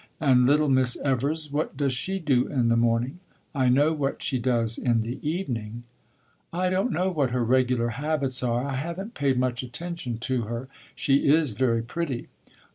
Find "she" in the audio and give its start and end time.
1.93-2.17, 4.23-4.39, 10.95-11.27